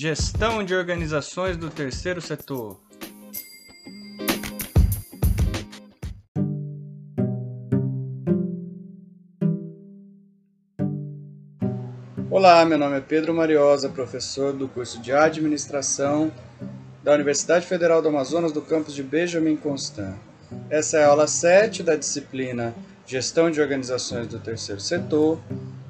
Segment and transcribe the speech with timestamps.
[0.00, 2.80] Gestão de organizações do terceiro setor.
[12.30, 16.30] Olá, meu nome é Pedro Mariosa, professor do curso de Administração
[17.02, 20.14] da Universidade Federal do Amazonas do campus de Benjamin Constant.
[20.70, 22.72] Essa é a aula 7 da disciplina
[23.04, 25.40] Gestão de Organizações do Terceiro Setor.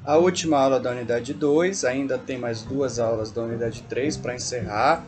[0.09, 4.33] A última aula da unidade 2, ainda tem mais duas aulas da unidade 3 para
[4.33, 5.05] encerrar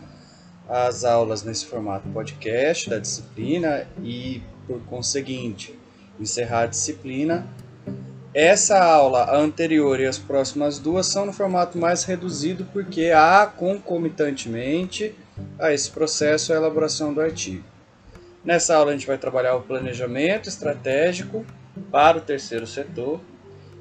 [0.70, 5.76] as aulas nesse formato podcast da disciplina e, por conseguinte,
[6.20, 7.48] encerrar a disciplina
[8.32, 13.48] essa aula, a anterior e as próximas duas são no formato mais reduzido porque há
[13.48, 15.16] concomitantemente
[15.58, 17.64] a esse processo a elaboração do artigo.
[18.46, 21.44] Nessa aula a gente vai trabalhar o planejamento estratégico
[21.90, 23.20] para o terceiro setor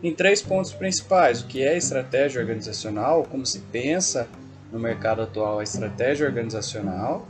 [0.03, 4.29] em três pontos principais: o que é estratégia organizacional, como se pensa
[4.73, 7.27] no mercado atual a estratégia organizacional,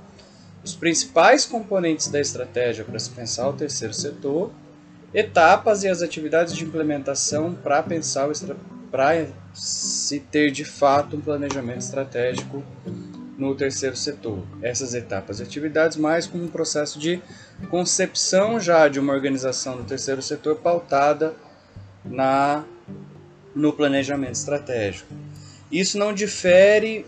[0.63, 4.53] os principais componentes da estratégia para se pensar o terceiro setor
[5.13, 8.29] etapas e as atividades de implementação para pensar
[8.91, 12.63] para se ter de fato um planejamento estratégico
[13.37, 14.43] no terceiro setor.
[14.63, 17.21] Essas etapas e atividades mais como um processo de
[17.71, 21.35] concepção já de uma organização do terceiro setor pautada
[22.05, 22.65] na
[23.55, 25.13] no planejamento estratégico.
[25.71, 27.05] Isso não difere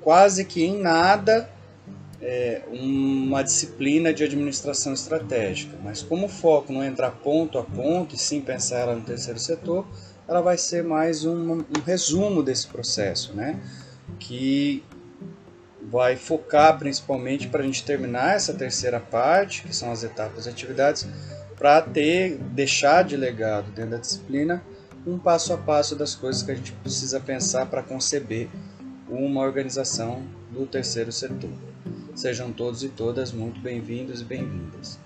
[0.00, 1.50] quase que em nada
[2.20, 8.14] é, uma disciplina de administração estratégica, mas como o foco não entrar ponto a ponto
[8.14, 9.84] e sim pensar ela no terceiro setor,
[10.28, 13.60] ela vai ser mais um, um resumo desse processo, né?
[14.18, 14.84] que
[15.82, 20.48] vai focar principalmente para a gente terminar essa terceira parte, que são as etapas e
[20.48, 21.06] atividades,
[21.62, 24.60] para ter deixar de legado dentro da disciplina
[25.06, 28.48] um passo a passo das coisas que a gente precisa pensar para conceber
[29.08, 31.52] uma organização do terceiro setor.
[32.16, 34.98] Sejam todos e todas muito bem-vindos e bem-vindas.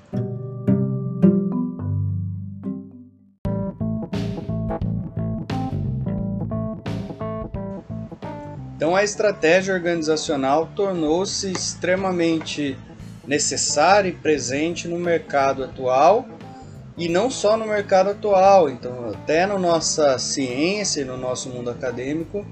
[8.77, 12.79] Então, a estratégia organizacional tornou-se extremamente
[13.27, 16.27] necessária e presente no mercado atual
[16.97, 21.71] e não só no mercado atual, então até na nossa ciência e no nosso mundo
[21.71, 22.47] acadêmico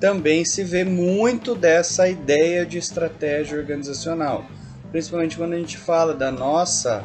[0.00, 4.44] também se vê muito dessa ideia de estratégia organizacional,
[4.90, 7.04] principalmente quando a gente fala da nossa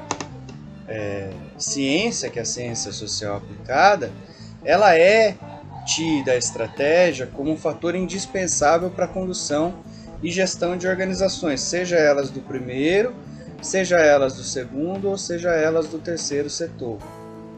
[0.87, 4.11] é, ciência, que é a ciência social aplicada,
[4.63, 5.35] ela é
[5.85, 9.75] tida a estratégia como um fator indispensável para a condução
[10.23, 13.13] e gestão de organizações, seja elas do primeiro,
[13.62, 16.97] seja elas do segundo ou seja elas do terceiro setor,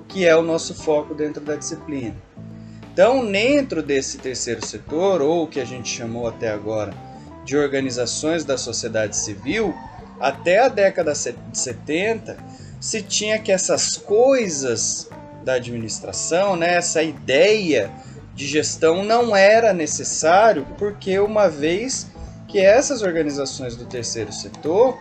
[0.07, 2.15] que é o nosso foco dentro da disciplina.
[2.91, 6.93] Então, dentro desse terceiro setor, ou o que a gente chamou até agora
[7.45, 9.73] de organizações da sociedade civil,
[10.19, 12.37] até a década de 70
[12.79, 15.09] se tinha que essas coisas
[15.43, 17.91] da administração, né, essa ideia
[18.35, 22.07] de gestão não era necessário, porque uma vez
[22.47, 24.97] que essas organizações do terceiro setor,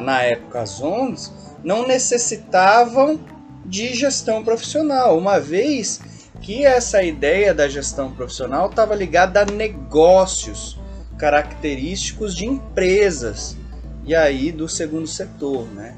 [0.00, 1.32] na época as ONGs,
[1.62, 3.20] não necessitavam
[3.64, 6.00] de gestão profissional, uma vez
[6.40, 10.78] que essa ideia da gestão profissional estava ligada a negócios
[11.16, 13.56] característicos de empresas
[14.04, 15.94] e aí do segundo setor, né?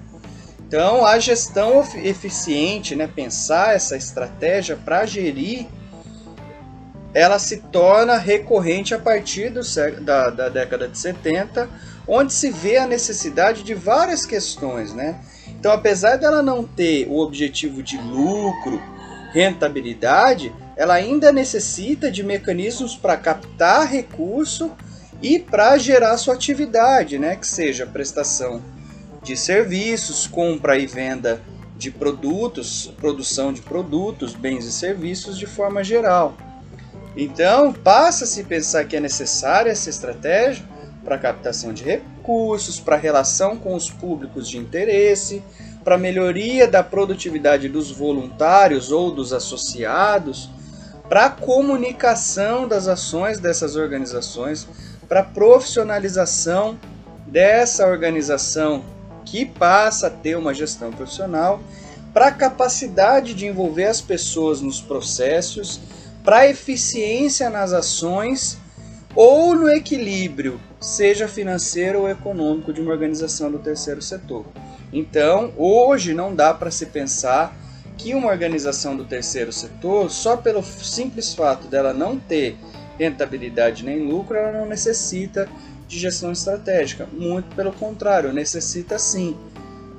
[0.67, 5.67] Então, a gestão eficiente, né, pensar essa estratégia para gerir,
[7.15, 9.61] ela se torna recorrente a partir do,
[10.01, 11.69] da, da década de 70,
[12.07, 15.21] onde se vê a necessidade de várias questões, né?
[15.49, 18.81] Então, apesar dela não ter o objetivo de lucro
[19.33, 24.71] rentabilidade, ela ainda necessita de mecanismos para captar recurso
[25.23, 27.37] e para gerar sua atividade, né?
[27.37, 28.63] que seja prestação
[29.23, 31.41] de serviços, compra e venda
[31.77, 36.37] de produtos, produção de produtos, bens e serviços de forma geral.
[37.17, 40.65] Então, passa-se pensar que é necessária essa estratégia
[41.05, 45.43] para captação de recursos, para relação com os públicos de interesse,
[45.85, 50.49] para melhoria da produtividade dos voluntários ou dos associados,
[51.09, 54.67] para comunicação das ações dessas organizações,
[55.07, 56.79] para profissionalização
[57.27, 58.83] dessa organização
[59.25, 61.61] que passa a ter uma gestão profissional,
[62.13, 65.81] para a capacidade de envolver as pessoas nos processos,
[66.23, 68.57] para eficiência nas ações
[69.15, 74.45] ou no equilíbrio, seja financeiro ou econômico, de uma organização do terceiro setor.
[74.93, 77.57] Então, hoje não dá para se pensar
[77.97, 82.59] que uma organização do terceiro setor, só pelo simples fato dela não ter
[82.99, 85.49] rentabilidade nem lucro, ela não necessita
[85.89, 87.09] de gestão estratégica.
[87.11, 89.35] Muito pelo contrário, necessita sim.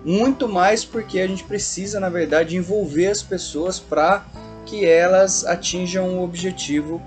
[0.04, 4.24] Muito mais porque a gente precisa, na verdade, envolver as pessoas para
[4.68, 7.02] que elas atinjam o objetivo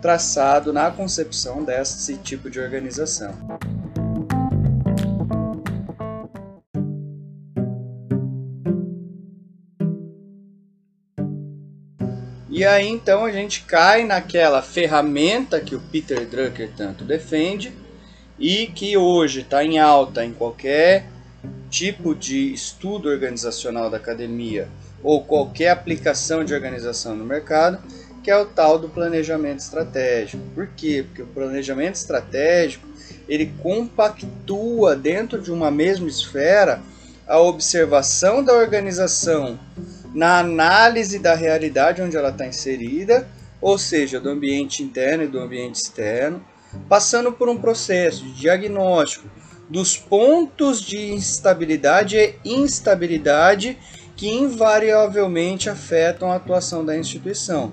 [0.00, 3.34] traçado na concepção desse tipo de organização.
[12.60, 17.72] E aí então a gente cai naquela ferramenta que o Peter Drucker tanto defende
[18.38, 21.06] e que hoje está em alta em qualquer
[21.70, 24.68] tipo de estudo organizacional da academia
[25.02, 27.78] ou qualquer aplicação de organização no mercado,
[28.22, 30.42] que é o tal do planejamento estratégico.
[30.54, 31.04] Por quê?
[31.06, 32.86] Porque o planejamento estratégico
[33.28, 36.80] ele compactua dentro de uma mesma esfera
[37.26, 39.58] a observação da organização
[40.12, 43.28] na análise da realidade onde ela está inserida,
[43.60, 46.44] ou seja, do ambiente interno e do ambiente externo,
[46.88, 49.28] passando por um processo de diagnóstico
[49.68, 53.78] dos pontos de instabilidade e instabilidade
[54.16, 57.72] que invariavelmente afetam a atuação da instituição.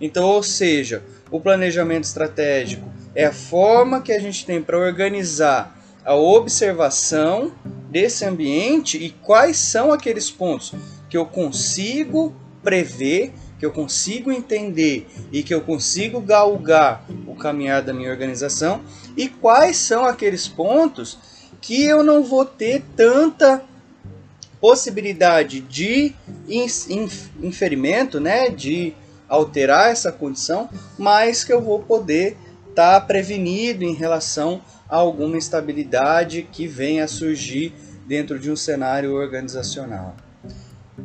[0.00, 5.76] Então, ou seja, o planejamento estratégico é a forma que a gente tem para organizar
[6.04, 7.52] a observação
[7.90, 10.72] desse ambiente e quais são aqueles pontos
[11.08, 17.82] que eu consigo prever, que eu consigo entender e que eu consigo galgar o caminhar
[17.82, 18.82] da minha organização
[19.16, 21.18] e quais são aqueles pontos
[21.60, 23.62] que eu não vou ter tanta
[24.60, 26.14] possibilidade de
[27.40, 28.94] inferimento, né, de
[29.28, 30.68] alterar essa condição,
[30.98, 32.36] mas que eu vou poder
[32.68, 37.74] estar tá prevenido em relação a alguma instabilidade que venha a surgir
[38.06, 40.14] dentro de um cenário organizacional.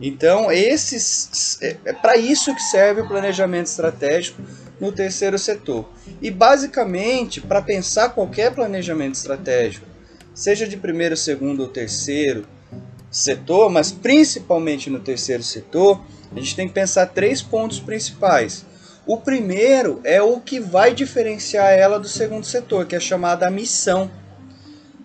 [0.01, 4.41] Então, esses é, é para isso que serve o planejamento estratégico
[4.79, 5.89] no terceiro setor.
[6.21, 9.85] E basicamente, para pensar qualquer planejamento estratégico,
[10.33, 12.45] seja de primeiro, segundo ou terceiro
[13.11, 15.99] setor, mas principalmente no terceiro setor,
[16.31, 18.65] a gente tem que pensar três pontos principais.
[19.05, 24.09] O primeiro é o que vai diferenciar ela do segundo setor, que é chamada missão.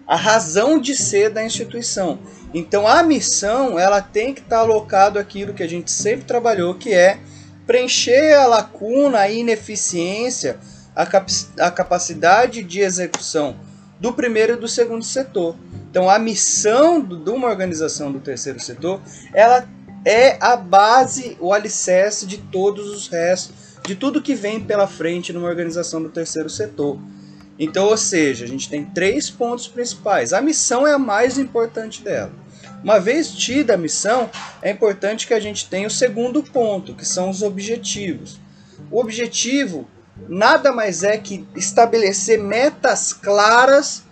[0.06, 2.20] A razão de ser da instituição.
[2.54, 6.94] Então a missão ela tem que estar alocado aquilo que a gente sempre trabalhou, que
[6.94, 7.18] é
[7.66, 10.60] preencher a lacuna, a ineficiência,
[10.94, 13.56] a, cap a capacidade de execução
[14.00, 15.56] do primeiro e do segundo setor.
[15.90, 19.00] Então a missão de uma organização do terceiro setor,
[19.32, 19.68] ela
[20.04, 25.32] é a base, o alicerce de todos os restos, de tudo que vem pela frente
[25.32, 26.98] numa organização do terceiro setor.
[27.58, 30.32] Então, ou seja, a gente tem três pontos principais.
[30.32, 32.32] A missão é a mais importante dela.
[32.84, 37.04] Uma vez tida a missão, é importante que a gente tenha o segundo ponto, que
[37.04, 38.38] são os objetivos.
[38.90, 39.88] O objetivo
[40.28, 44.02] nada mais é que estabelecer metas claras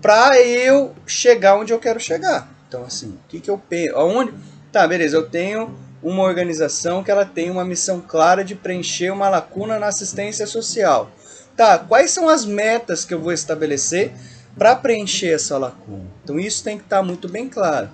[0.00, 2.48] para eu chegar onde eu quero chegar.
[2.68, 3.96] Então, assim, o que, que eu penso?
[3.96, 4.32] Aonde?
[4.70, 9.28] Tá, beleza, eu tenho uma organização que ela tem uma missão clara de preencher uma
[9.28, 11.10] lacuna na assistência social.
[11.56, 14.12] Tá, quais são as metas que eu vou estabelecer
[14.56, 16.06] para preencher essa lacuna?
[16.22, 17.90] Então isso tem que estar tá muito bem claro.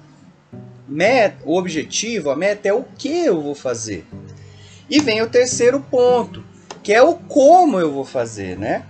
[0.86, 4.06] Meta, o objetivo, a meta é o que eu vou fazer.
[4.88, 6.44] E vem o terceiro ponto,
[6.86, 8.86] que é o como eu vou fazer, né?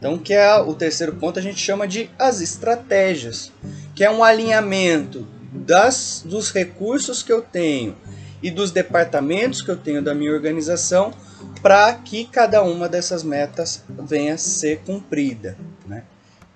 [0.00, 3.52] Então, que é o terceiro ponto, a gente chama de as estratégias,
[3.94, 7.94] que é um alinhamento das, dos recursos que eu tenho
[8.42, 11.14] e dos departamentos que eu tenho da minha organização
[11.62, 15.56] para que cada uma dessas metas venha a ser cumprida.
[15.86, 16.02] Né?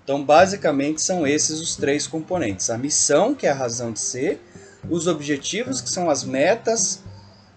[0.03, 4.43] Então, basicamente, são esses os três componentes: a missão, que é a razão de ser,
[4.91, 7.01] os objetivos, que são as metas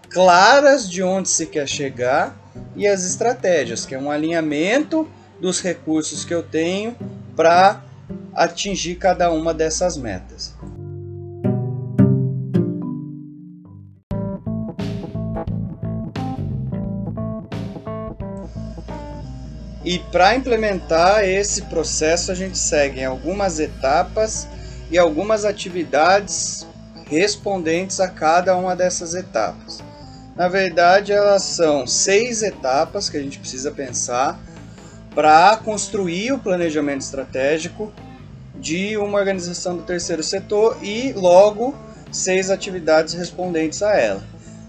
[0.07, 2.42] claras de onde se quer chegar,
[2.75, 5.07] e as estratégias, que é um alinhamento
[5.39, 6.95] dos recursos que eu tenho
[7.35, 7.83] para
[8.33, 10.53] atingir cada uma dessas metas.
[19.85, 24.47] E para implementar esse processo, a gente segue algumas etapas
[24.89, 26.65] e algumas atividades
[27.05, 29.82] respondentes a cada uma dessas etapas.
[30.35, 34.39] Na verdade, elas são seis etapas que a gente precisa pensar
[35.13, 37.93] para construir o planejamento estratégico
[38.55, 41.75] de uma organização do terceiro setor e, logo,
[42.11, 44.23] seis atividades respondentes a ela.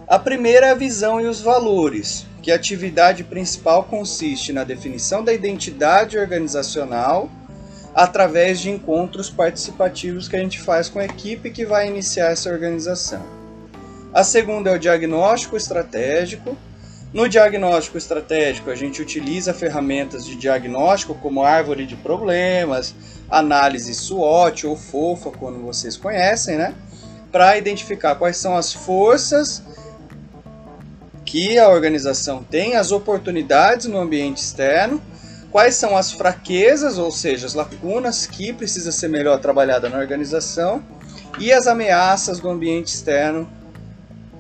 [0.07, 5.25] A primeira é a visão e os valores, que a atividade principal consiste na definição
[5.25, 7.31] da identidade organizacional
[7.95, 12.51] através de encontros participativos que a gente faz com a equipe que vai iniciar essa
[12.51, 13.44] organização.
[14.15, 16.57] A segunda é o diagnóstico estratégico,
[17.13, 22.93] No diagnóstico estratégico, a gente utiliza ferramentas de diagnóstico como árvore de problemas,
[23.31, 26.75] análise SWOT ou FOFA, quando vocês conhecem, né?
[27.31, 29.63] Para identificar quais são as forças
[31.25, 35.01] que a organização tem, as oportunidades no ambiente externo,
[35.53, 40.83] quais são as fraquezas, ou seja, as lacunas que precisa ser melhor trabalhada na organização
[41.39, 43.49] e as ameaças do ambiente externo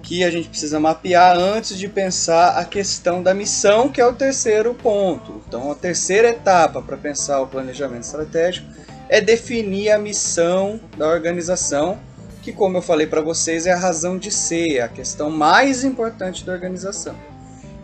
[0.04, 4.12] que a gente precisa mapear antes de pensar a questão da missão, que é o
[4.12, 5.42] terceiro ponto.
[5.48, 8.68] Então, a terceira etapa para pensar o planejamento estratégico
[9.08, 11.98] é definir a missão da organização,
[12.42, 15.84] que, como eu falei para vocês, é a razão de ser, é a questão mais
[15.84, 17.14] importante da organização.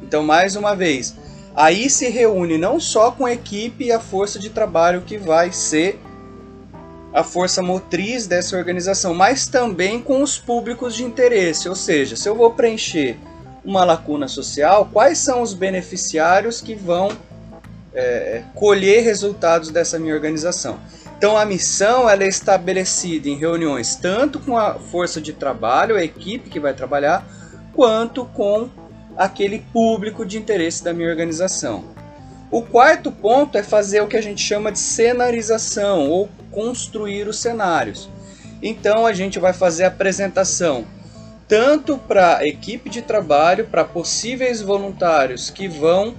[0.03, 1.17] Então, mais uma vez,
[1.57, 5.53] aí se reúne não só com a equipe e a força de trabalho que vai
[5.53, 5.99] ser
[7.13, 11.69] a força motriz dessa organização, mas também com os públicos de interesse.
[11.69, 13.19] Ou seja, se eu vou preencher
[13.65, 17.11] uma lacuna social, quais são os beneficiários que vão
[17.93, 20.79] é, colher resultados dessa minha organização?
[21.19, 26.03] Então a missão ela é estabelecida em reuniões tanto com a força de trabalho, a
[26.03, 27.27] equipe que vai trabalhar,
[27.75, 28.71] quanto com
[29.17, 31.85] aquele público de interesse da minha organização.
[32.51, 37.39] O quarto ponto é fazer o que a gente chama de cenarização ou construir os
[37.39, 38.09] cenários.
[38.63, 40.85] Então a gente vai fazer a apresentação
[41.51, 46.15] tanto para a equipe de trabalho, para possíveis voluntários que vão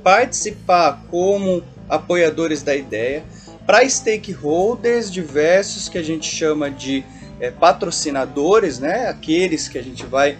[0.00, 3.24] participar como apoiadores da ideia,
[3.66, 7.04] para stakeholders diversos que a gente chama de
[7.40, 9.08] é, patrocinadores, né?
[9.08, 10.38] aqueles que a gente vai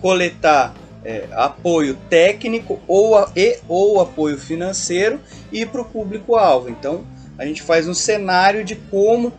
[0.00, 0.72] coletar
[1.04, 5.20] é, apoio técnico ou, a, e, ou apoio financeiro
[5.52, 6.68] e para o público-alvo.
[6.68, 7.04] Então,
[7.38, 9.32] a gente faz um cenário de como,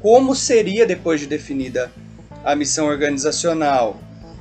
[0.00, 1.90] como seria depois de definida
[2.44, 3.98] a missão organizacional.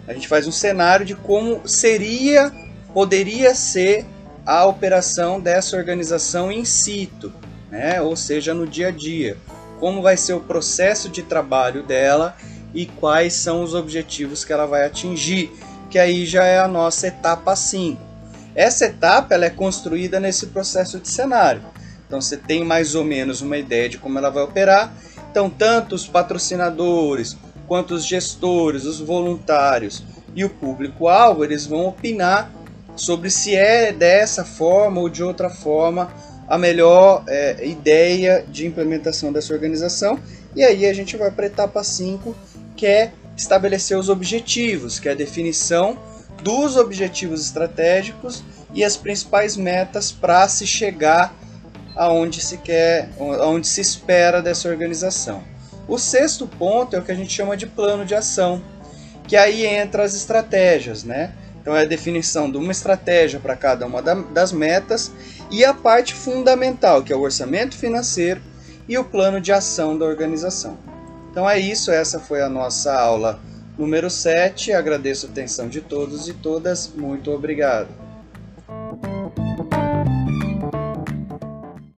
[0.08, 2.51] A gente faz um cenário de como seria,
[2.94, 4.05] poderia ser
[4.46, 7.34] a operação dessa organização in situ,
[7.72, 8.00] né?
[8.01, 9.38] ou seja, no dia a dia.
[9.79, 12.38] Como vai ser o processo de trabalho dela
[12.74, 15.51] e quais são os objetivos que ela vai atingir,
[15.89, 18.01] que aí já é a nossa etapa 5.
[18.56, 21.62] Essa etapa ela é construída nesse processo de cenário.
[22.08, 24.94] Então você tem mais ou menos uma ideia de como ela vai operar.
[25.30, 27.36] Então, tanto os patrocinadores,
[27.68, 32.50] quanto os gestores, os voluntários e o público-alvo, eles vão opinar
[32.96, 36.10] sobre se é dessa forma ou de outra forma
[36.48, 40.20] a melhor é, ideia de implementação dessa organização.
[40.56, 42.36] E aí a gente vai para a etapa 5,
[42.75, 45.98] que é estabelecer os objetivos, que é a definição
[46.42, 51.34] dos objetivos estratégicos e as principais metas para se chegar
[51.96, 55.44] aonde se quer, aonde se espera dessa organização.
[55.88, 58.62] O sexto ponto é o que a gente chama de plano de ação,
[59.27, 61.32] que aí entra as estratégias, né?
[61.62, 65.12] Então é a definição de uma estratégia para cada uma das metas
[65.50, 68.42] e a parte fundamental, que é o orçamento financeiro
[68.88, 70.77] e o plano de ação da organização.
[71.36, 73.42] Então é isso, essa foi a nossa aula
[73.77, 74.72] número 7.
[74.72, 76.88] Agradeço a atenção de todos e todas.
[76.96, 77.89] Muito obrigado.